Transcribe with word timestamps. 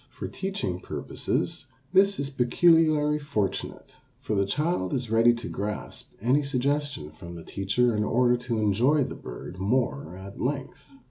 For 0.09 0.27
teaching 0.27 0.79
purposes 0.79 1.67
this 1.93 2.19
is 2.19 2.31
peculiarly 2.31 3.19
fortunate, 3.19 3.93
for 4.19 4.33
the 4.35 4.47
child 4.47 4.93
is 4.95 5.11
ready 5.11 5.31
to 5.35 5.47
grasp 5.47 6.13
any 6.19 6.41
suggestion 6.41 7.11
from 7.11 7.35
the 7.35 7.43
teacher 7.43 7.95
in 7.95 8.03
order 8.03 8.35
to 8.35 8.57
enjoy 8.57 9.03
the 9.03 9.13
bird 9.13 9.59
more 9.59 10.17
at 10.17 10.41
length. 10.41 10.89